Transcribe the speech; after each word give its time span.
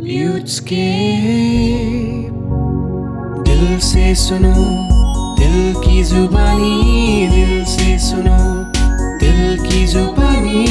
Youthscape 0.00 0.76
दिल 3.42 3.78
से 3.80 4.14
सुनो 4.14 4.52
दिल 5.36 5.56
की 5.76 6.02
जुबानी 6.04 7.26
दिल 7.28 7.64
से 7.66 7.98
सुनो 7.98 8.36
दिल 9.18 9.40
की 9.64 9.80
जुबानी 9.86 10.64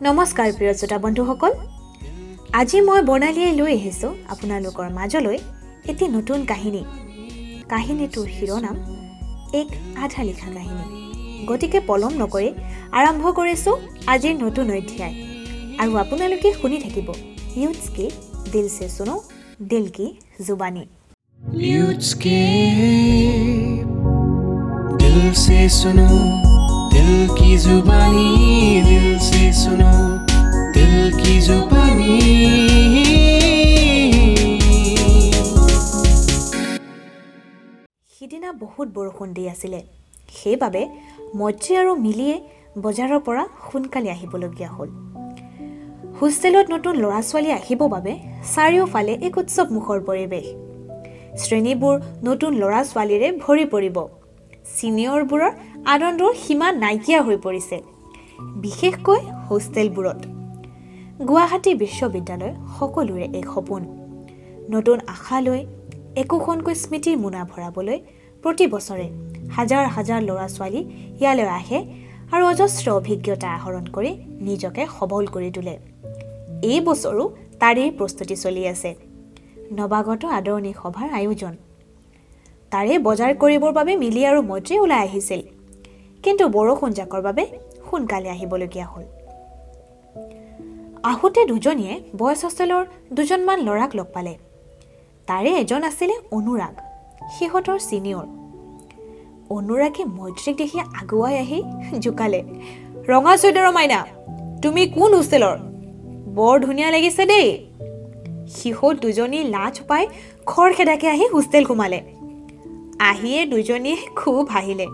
নমস্কাৰ 0.00 0.48
প্ৰিয় 0.52 0.72
শ্ৰোতা 0.78 0.98
বন্ধুসকল 1.04 1.52
আজি 2.60 2.78
মই 2.88 3.00
বৰ্ণালীয়ে 3.08 3.50
লৈ 3.60 3.72
আহিছোঁ 3.78 4.12
আপোনালোকৰ 4.32 4.88
মাজলৈ 4.98 5.38
এটি 5.90 6.04
নতুন 6.16 6.38
কাহিনী 6.50 6.82
কাহিনীটোৰ 7.72 8.26
শিৰোনাম 8.36 8.76
এক 9.60 9.68
আধা 10.04 10.22
লিখা 10.28 10.48
কাহিনী 10.56 10.84
গতিকে 11.47 11.79
পলম 11.89 12.13
নকৰি 12.21 12.49
আৰম্ভ 12.99 13.23
কৰিছোঁ 13.39 13.75
আজিৰ 14.13 14.35
নতুন 14.45 14.65
অধ্যায়। 14.77 15.15
আৰু 15.81 15.91
আপোনালোকে 16.03 16.49
শুনি 16.59 16.77
থাকিব। 16.85 17.07
ইউটকি 17.61 18.05
দিল 18.51 18.67
চে 18.75 18.85
চুনো 18.95 19.15
দিল 19.69 19.85
কি 19.95 20.07
জুবানী 20.47 20.83
সিদিনা 38.15 38.49
বহুত 38.63 38.87
বৰষুণ 38.97 39.29
দি 39.37 39.43
আছিলে। 39.53 39.79
সেইবাবে 40.37 40.81
মজ্জি 41.35 41.75
আৰু 41.77 41.95
মিলিয়ে 41.95 42.35
বজাৰৰ 42.81 43.19
পৰা 43.19 43.47
সোনকালে 43.71 44.09
আহিবলগীয়া 44.09 44.69
হ'ল। 44.69 44.89
হোষ্টেলত 46.21 46.65
নতুন 46.71 46.95
ল'ৰা 46.95 47.21
ছোৱালী 47.21 47.51
আহিবৰ 47.51 47.89
বাবে 47.89 48.13
চাৰিওফালে 48.55 49.13
এক 49.21 49.37
উৎসৱমুখৰ 49.37 49.99
পৰিৱেশ। 49.99 50.45
শ্ৰেণীবোৰ 51.41 51.95
নতুন 52.23 52.51
ল'ৰা 52.55 52.83
ছোৱালীৰে 52.83 53.31
ভৰি 53.31 53.65
পৰিব। 53.65 53.97
ছিনিয়ৰবোৰৰ 54.75 55.51
আনন্দৰ 55.85 56.33
সীমা 56.33 56.71
নাইকিয়া 56.71 57.21
হৈ 57.21 57.37
পৰিছে 57.37 57.77
বিশেষকৈ 58.55 59.19
হোষ্টেলবোৰত। 59.49 60.19
গুৱাহাটী 61.27 61.73
বিশ্ববিদ্যালয় 61.73 62.53
সকলোৰে 62.79 63.25
এক 63.39 63.45
সপোন। 63.55 63.81
নতুন 64.69 64.99
আশা 65.07 65.41
লৈ 65.41 65.65
একোখনকৈ 66.15 66.75
স্মৃতিৰ 66.75 67.17
মোনা 67.17 67.45
ভৰাবলৈ 67.45 67.99
প্ৰতি 68.43 68.67
বছৰে 68.67 69.09
হাজাৰ 69.51 69.87
হাজাৰ 69.87 70.21
ল'ৰা 70.23 70.47
ছোৱালী 70.47 70.81
ইয়ালৈ 71.21 71.43
আহে 71.43 71.79
আৰু 72.31 72.45
অজস্ৰ 72.45 72.91
অভিজ্ঞতা 72.91 73.49
আহৰণ 73.53 73.85
কৰি 73.85 74.11
নিজকে 74.41 74.87
সবল 74.99 75.25
কৰি 75.25 75.51
তোলে। 75.51 75.77
এই 76.63 76.81
বছৰো 76.81 77.29
তাৰেই 77.59 77.91
প্ৰস্তুতি 77.91 78.35
চলি 78.35 78.67
আছে। 78.67 78.95
নৱাগত 79.71 80.25
আদৰণি 80.25 80.73
সভাৰ 80.83 81.09
আয়োজন। 81.09 81.55
তাৰে 82.71 82.99
বজাৰ 82.99 83.35
কৰিবৰ 83.35 83.71
বাবে 83.71 83.95
মিলি 83.95 84.25
আৰু 84.25 84.41
মৈত্ৰী 84.41 84.79
ওলাই 84.79 84.99
আহিছিল। 84.99 85.41
কিন্তু 86.23 86.47
বৰষুণ 86.47 86.91
জাকৰ 86.91 87.21
বাবে 87.21 87.45
সোনকালে 87.91 88.29
আহিবলগীয়া 88.29 88.85
হ'ল। 88.85 89.03
আহোঁতে 91.03 91.45
দুজনীয়ে 91.45 91.99
বয়ছ 92.17 92.45
হোষ্টেলৰ 92.45 92.85
দুজনমান 93.13 93.59
ল'ৰাক 93.59 93.95
লগ 93.95 94.07
পালে। 94.13 94.37
তাৰে 95.27 95.49
এজন 95.49 95.83
আছিলে 95.83 96.13
অনুৰাগ। 96.31 96.88
সিহঁতৰ 97.37 97.79
ছিনিয়ৰ। 97.79 98.25
অনুৰাগে 99.49 100.03
মৈত্ৰীক 100.05 100.55
দেখি 100.55 100.79
আগুৱাই 100.79 101.35
আহি 101.37 101.59
জোকালে 101.99 102.39
ৰঙা 103.07 103.33
চুৱেটাৰৰ 103.37 103.71
মাইনা 103.71 103.99
তুমি 104.61 104.81
কোন 104.87 105.13
হোষ্টেলৰ? 105.13 105.55
বৰ 106.35 106.55
ধুনীয়া 106.59 106.89
লাগিছে 106.91 107.25
দেই। 107.25 107.47
সিহঁত 108.49 108.95
দুজনী 108.99 109.39
লাজ 109.43 109.75
পাই 109.87 110.07
খৰখেদাকে 110.45 111.07
আহি 111.07 111.25
হোষ্টেল 111.27 111.63
সোমালে। 111.65 111.99
আহিয়ে 112.99 113.45
দুজনীয়ে 113.45 113.97
খুব 114.15 114.43
হাঁহিলে। 114.45 114.87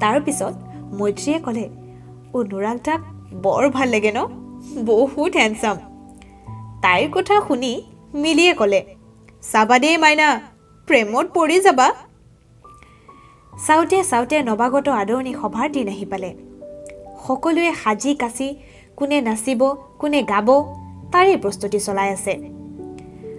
তাৰপিছত 0.00 0.54
মৈত্ৰীয়ে 0.92 1.38
ক'লে 1.38 1.64
অনুৰাগ 2.34 2.78
দাক 2.84 3.00
বৰ 3.34 3.62
ভাল 3.68 3.88
লাগে 3.88 4.12
ন? 4.16 4.18
বহুত 4.84 5.36
হেণ্ডচাম 5.36 5.76
তাইৰ 6.82 7.08
কথা 7.12 7.34
শুনি 7.48 7.72
মিলিয়ে 8.14 8.52
ক'লে 8.54 8.80
চাবা 9.52 9.78
দেই 9.78 9.96
মাইনা 9.96 10.28
প্ৰেমত 10.86 11.26
পৰি 11.34 11.60
যাবা। 11.60 11.92
চাওঁতে 13.66 14.04
চাওঁতে 14.04 14.42
নৱাগত 14.42 14.88
আদৰণি 14.88 15.34
সভাৰ 15.34 15.70
দিন 15.70 15.88
আহি 15.88 16.04
পালে। 16.04 16.34
সকলোৱে 17.26 17.72
সাজি 17.84 18.14
কাচি 18.14 18.56
কোনে 18.96 19.20
নাচিব 19.20 19.74
কোনে 19.98 20.22
গাব 20.22 20.48
তাৰেই 21.12 21.36
প্ৰস্তুতি 21.36 21.78
চলাই 21.78 22.08
আছে। 22.08 22.50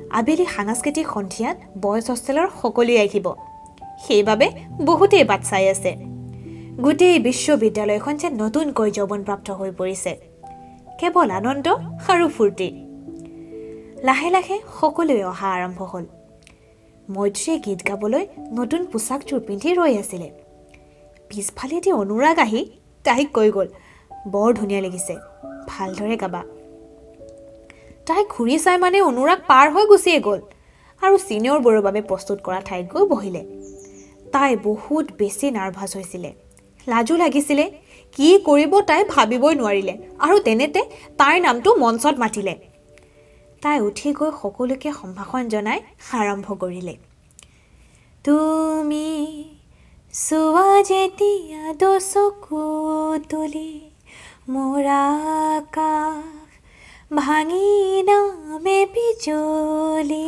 আবেলি 0.09 0.45
সাংস্কৃতিক 0.45 1.07
সন্ধিয়াত 1.07 1.57
বয়ছ 1.81 2.09
হোষ্টেলৰ 2.09 2.47
সকলোৱে 2.61 2.99
আহিব। 2.99 3.33
সেইবাবে 3.99 4.51
বহুতেই 4.81 5.23
বাট 5.23 5.41
চাই 5.43 5.69
আছে। 5.69 5.95
গোটেই 6.81 7.19
বিশ্ববিদ্যালয়খন 7.19 8.15
যেন 8.15 8.43
নতুনকৈ 8.43 8.91
যৌৱনপ্ৰাপ্ত 8.91 9.51
হৈ 9.51 9.71
পৰিছে। 9.71 10.17
কেৱল 10.99 11.31
আনন্দ 11.31 11.67
আৰু 12.07 12.27
ফূৰ্তি। 12.27 12.69
লাহে 14.03 14.29
লাহে 14.29 14.59
সকলোৱে 14.81 15.23
অহা 15.23 15.47
আৰম্ভ 15.51 15.81
হ'ল। 15.81 16.05
মৈত্ৰীয়ে 17.09 17.55
গীত 17.65 17.79
গাবলৈ 17.89 18.23
নতুন 18.57 18.81
পোচাকযোৰ 18.91 19.39
পিন্ধি 19.47 19.69
ৰৈ 19.79 19.93
আছিলে। 20.01 20.27
পিছফালেদি 21.29 21.91
অনুৰাগ 22.01 22.37
আহি 22.45 22.61
তাইক 23.05 23.27
কৈ 23.37 23.49
গ'ল 23.55 23.67
বৰ 24.33 24.49
ধুনীয়া 24.53 24.81
লাগিছে 24.85 25.13
ভালদৰে 25.67 26.17
গাবা। 26.23 26.41
তাই 28.07 28.21
ঘূৰি 28.33 28.55
চাই 28.63 28.77
মানে 28.77 28.97
অনুৰাগ 29.09 29.39
পাৰ 29.49 29.65
হৈ 29.73 29.85
গুচিয়ে 29.91 30.19
গ'ল 30.27 30.39
আৰু 31.01 31.15
ছিনিয়ৰবোৰৰ 31.27 31.81
বাবে 31.87 32.01
প্ৰস্তুত 32.09 32.37
কৰা 32.45 32.59
ঠাইত 32.67 32.85
গৈ 32.93 33.05
বহিলে। 33.13 33.41
তাই 34.33 34.51
বহুত 34.67 35.05
বেছি 35.19 35.45
নাৰ্ভাছ 35.57 35.91
হৈছিলে 35.97 36.31
লাজো 36.87 37.15
লাগিছিলে 37.23 37.65
কি 38.15 38.27
কৰিব 38.47 38.73
তাই 38.89 39.01
ভাবিবই 39.13 39.53
নোৱাৰিলে 39.61 39.93
আৰু 40.25 40.35
তেনেতে 40.39 40.81
তাইৰ 41.19 41.37
নামটো 41.41 41.69
মঞ্চত 41.75 42.15
মাতিলে। 42.23 42.53
তাই 43.65 43.81
উঠি 43.81 44.09
গৈ 44.13 44.31
সকলোকে 44.41 44.89
সম্ভাষণ 44.91 45.43
জনাই 45.49 45.79
আৰম্ভ 46.13 46.47
কৰিলে। 46.61 46.93
তুমি 48.25 49.07
চোৱা 50.13 50.67
যেতিয়া 50.89 51.73
দচকু 51.73 52.63
তুলি 53.29 53.71
মোৰ 54.49 54.85
ভাঙি 57.15 58.03
নামে 58.09 58.77
বিজুলী। 58.93 60.27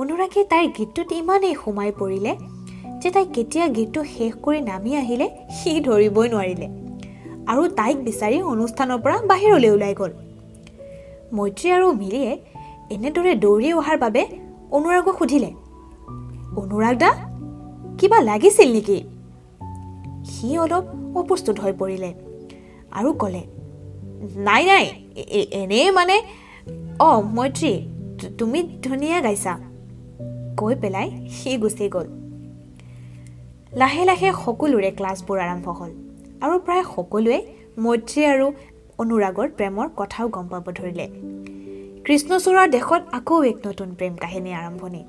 অনুৰাগে 0.00 0.42
তাইৰ 0.44 0.68
গীতটোত 0.78 1.10
ইমানেই 1.12 1.54
সোমাই 1.64 1.90
পৰিলে 2.00 2.32
যে 3.02 3.08
তাই 3.10 3.26
কেতিয়া 3.34 3.66
গীতটো 3.68 4.00
শেষ 4.04 4.32
কৰি 4.44 4.60
নামি 4.60 4.92
আহিলে 4.96 5.26
সি 5.56 5.72
ধৰিবই 5.86 6.28
নোৱাৰিলে। 6.34 6.68
আৰু 7.50 7.62
তাইক 7.78 7.96
বিচাৰি 8.08 8.38
অনুষ্ঠানৰ 8.52 8.98
পৰা 9.04 9.16
বাহিৰলৈ 9.30 9.70
ওলাই 9.76 9.94
গ'ল। 10.00 10.12
মৈত্ৰী 11.36 11.68
আৰু 11.76 11.86
মিলিয়ে 12.02 12.32
এনেদৰে 12.94 13.32
দৌৰি 13.44 13.68
অহাৰ 13.80 13.96
বাবে 14.04 14.22
অনুৰাগক 14.76 15.16
সুধিলে 15.18 15.50
অনুৰাগ 16.60 16.96
দা 17.02 17.10
কিবা 17.98 18.18
লাগিছিল 18.30 18.68
নেকি? 18.76 18.98
সি 20.30 20.48
অলপ 20.62 20.84
অপ্ৰস্তুত 21.18 21.56
হৈ 21.62 21.72
পৰিলে 21.80 22.10
আৰু 22.98 23.10
ক'লে 23.22 23.42
নাই 24.46 24.62
নাই 24.70 24.84
এনেই 25.60 25.90
মানে 25.98 26.16
অঁ 27.06 27.18
মৈত্ৰী 27.36 27.72
তুমি 28.38 28.58
ধুনীয়া 28.84 29.18
গাইছা 29.26 29.54
কৈ 30.58 30.74
পেলাই 30.82 31.08
সি 31.36 31.50
গুচি 31.62 31.86
গ'ল। 31.94 32.06
লাহে 33.80 34.02
লাহে 34.10 34.28
সকলোৰে 34.42 34.90
ক্লাছবোৰ 34.98 35.38
আৰম্ভ 35.46 35.66
হ'ল। 35.78 35.92
আৰু 36.42 36.58
প্ৰায় 36.58 36.84
সকলোৱে 36.96 37.38
মৈত্ৰী 37.78 38.26
আৰু 38.26 38.52
অনুৰাগৰ 38.98 39.48
প্ৰেমৰ 39.48 39.88
কথাও 39.96 40.28
গম 40.28 40.48
পাব 40.48 40.66
ধৰিলে। 40.70 41.06
কৃষ্ণচূড়াৰ 42.04 42.68
দেশত 42.68 43.02
আকৌ 43.12 43.42
এক 43.42 43.56
নতুন 43.66 43.94
প্ৰেম 43.94 44.16
কাহিনী 44.16 44.52
আৰম্ভণি। 44.52 45.04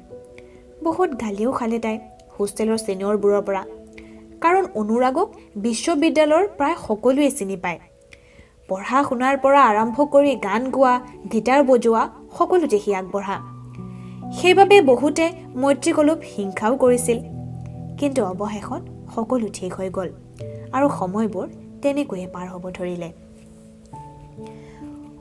বহুত 0.83 1.09
গালিও 1.21 1.51
খালে 1.51 1.79
তাই 1.79 1.99
হোষ্টেলৰ 2.39 2.77
ছিনিয়ৰবোৰৰ 2.77 3.41
পৰা। 3.41 3.63
কাৰণ 4.41 4.65
অনুৰাগক 4.75 5.29
বিশ্ববিদ্যালয়ৰ 5.55 6.47
প্ৰায় 6.47 6.75
সকলোৱে 6.87 7.31
চিনি 7.31 7.57
পায়। 7.57 7.79
পঢ়া 8.67 9.03
শুনাৰ 9.03 9.37
পৰা 9.37 9.61
আৰম্ভ 9.63 10.01
কৰি 10.01 10.35
গান 10.35 10.69
গোৱা 10.69 10.99
গীটাৰ 11.31 11.63
বজোৱা 11.63 12.09
সকলোতে 12.37 12.79
সি 12.79 12.95
আগবঢ়া। 12.95 13.37
সেইবাবে 14.31 14.81
বহুতে 14.81 15.31
মৈত্ৰীক 15.55 15.99
অলপ 15.99 16.19
হিংসাও 16.37 16.75
কৰিছিল। 16.75 17.19
কিন্তু 17.97 18.25
অৱশেষত 18.25 18.81
সকলো 19.15 19.47
ঠিক 19.53 19.73
হৈ 19.73 19.89
গ'ল। 19.89 20.09
আৰু 20.73 20.89
সময়বোৰ 20.99 21.47
তেনেকৈয়ে 21.81 22.27
পাৰ 22.27 22.47
হ'ব 22.47 22.69
ধৰিলে। 22.69 23.09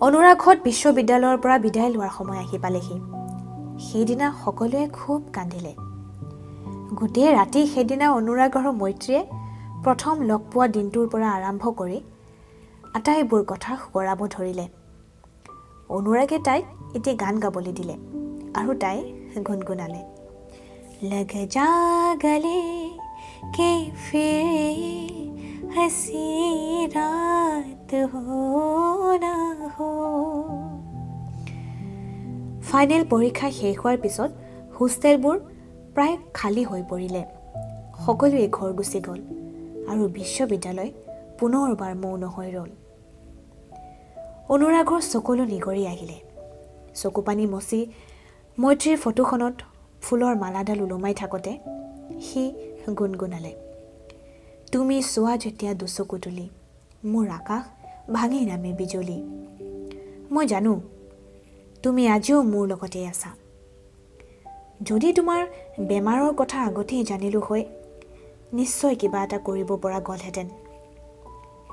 অনুৰাগহঁত 0.00 0.58
বিশ্ববিদ্যালয়ৰ 0.64 1.38
পৰা 1.38 1.58
বিদায় 1.58 1.90
লোৱাৰ 1.90 2.10
সময় 2.18 2.38
আহি 2.38 2.58
পালেহি। 2.58 2.96
সেইদিনা 3.78 4.34
সকলোৱে 4.44 4.88
খুব 4.92 5.22
কান্দিলে। 5.32 5.74
গোটেই 6.94 7.32
ৰাতি 7.34 7.66
সেইদিনা 7.66 8.06
অনুৰাগ 8.12 8.56
আৰু 8.56 8.72
মৈত্ৰীয়ে 8.72 9.26
প্ৰথম 9.84 10.22
লগ 10.22 10.40
পোৱা 10.52 10.68
দিনটোৰ 10.68 11.08
পৰা 11.08 11.28
আৰম্ভ 11.32 11.64
কৰি 11.68 12.00
আটাইবোৰ 12.94 13.44
কথা 13.46 13.76
সোঁৱৰাব 13.76 14.26
ধৰিলে। 14.26 14.68
অনুৰাগে 15.88 16.38
তাইক 16.38 16.64
এটি 16.96 17.14
গান 17.14 17.40
গাবলৈ 17.40 17.72
দিলে 17.72 17.96
আৰু 18.54 18.74
তাই 18.74 18.98
গুণগুণালে। 19.46 20.02
লগ 21.02 21.46
যা 21.50 21.66
গলে 22.14 22.58
কে 23.56 23.90
ফিৰ 24.06 25.27
হসি 25.76 26.26
ৰাত 26.96 27.90
হো 28.12 29.16
না 29.24 29.34
হো 29.74 29.88
ফাইনেল 32.68 33.02
পৰীক্ষা 33.12 33.48
শেষ 33.58 33.74
হোৱাৰ 33.82 33.96
পিছত 34.04 34.30
হোষ্টেলবোৰ 34.76 35.36
প্ৰায় 35.94 36.16
খালী 36.38 36.62
হৈ 36.70 36.82
পৰিলে। 36.90 37.22
সকলোৱে 38.04 38.46
ঘৰ 38.56 38.70
গুচি 38.78 38.98
গ'ল 39.06 39.20
আৰু 39.90 40.02
বিশ্ববিদ্যালয় 40.18 40.90
পুনৰবাৰ 41.38 41.92
মৌন 42.02 42.22
হৈ 42.34 42.48
ৰ'ল। 42.56 42.70
অনুৰাগৰ 44.54 45.00
চকুলো 45.12 45.44
নিগৰি 45.52 45.82
আহিলে। 45.92 46.18
চকু 47.00 47.20
পানী 47.28 47.44
মচি 47.54 47.80
মৈত্ৰীৰ 48.58 48.98
ফটোখনত 49.04 49.56
ফুলৰ 50.02 50.34
মালাডাল 50.42 50.78
ওলোমাই 50.84 51.14
থাকোঁতে 51.20 51.52
সি 52.26 52.42
গুণগুণালে। 52.98 53.52
তুমি 54.72 55.02
চোৱা 55.02 55.36
যেতিয়া 55.36 55.74
দুচকু 55.74 56.18
তুলি 56.18 56.48
মোৰ 57.04 57.28
আকাশ 57.28 57.62
ভাঙি 58.12 58.46
নামে 58.46 58.72
বিজুলী। 58.72 59.18
মই 60.32 60.46
জানো 60.46 60.80
তুমি 61.82 62.08
আজিও 62.08 62.42
মোৰ 62.42 62.68
লগতে 62.68 63.06
আছা। 63.06 63.30
যদি 64.82 65.12
তোমাৰ 65.12 65.46
বেমাৰৰ 65.80 66.34
কথা 66.36 66.58
আগতেই 66.62 67.04
জানিলোঁ 67.04 67.42
হয় 67.42 67.64
নিশ্চয় 68.52 68.94
কিবা 68.94 69.22
এটা 69.22 69.38
কৰিব 69.38 69.70
পৰা 69.76 70.00
গ'লহেঁতেন। 70.00 70.48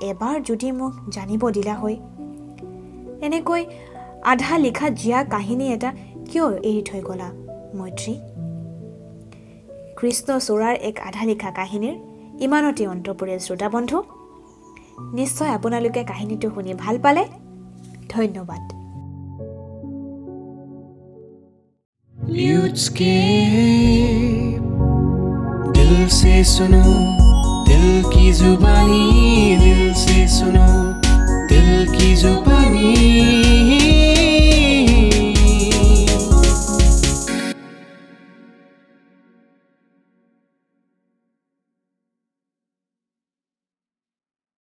এবাৰ 0.02 0.40
যদি 0.44 0.72
মোক 0.72 0.92
জানিব 1.08 1.50
দিলা 1.50 1.74
হয় 1.74 1.96
এনেকৈ 3.22 3.62
আধা 4.22 4.58
লিখা 4.58 4.90
জীয়া 4.90 5.24
কাহিনী 5.24 5.72
এটা 5.72 5.90
কিয় 6.30 6.46
এৰি 6.58 6.82
থৈ 6.82 7.00
গ'লা 7.00 7.28
মৈত্ৰী? 7.76 8.14
কৃষ্ণচূড়াৰ 9.96 10.74
এক 10.80 11.00
আধা 11.00 11.24
লিখা 11.24 11.50
কাহিনীৰ 11.50 11.96
ইমানতে 12.40 12.86
অন্ত 12.86 13.10
পৰিল 13.10 13.38
শ্ৰোতাবন্ধু 13.38 14.02
নিশ্চয় 15.12 15.48
আপোনালোকে 15.48 16.04
কাহিনীটো 16.04 16.50
শুনি 16.50 16.74
ভালো 16.74 16.98
পালে। 17.02 17.24
ধন্যবাদ। 18.08 18.72
দিল 25.72 26.06
দিল 27.66 28.10
কি 28.10 28.32
জুবানি, 28.32 29.56
দিল 29.56 29.94